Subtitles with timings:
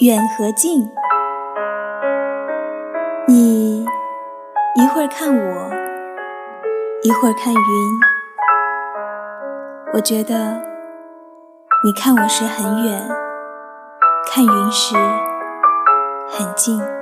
[0.00, 0.90] 远和近。
[3.26, 3.82] 你
[4.74, 5.70] 一会儿看我
[7.02, 7.60] 一会儿看云。
[9.94, 10.62] 我觉得
[11.82, 13.08] 你看我时很远
[14.30, 14.94] 看云时
[16.28, 16.95] 很近。